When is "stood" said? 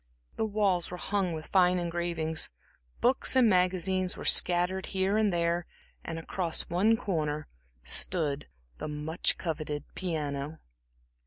7.83-8.47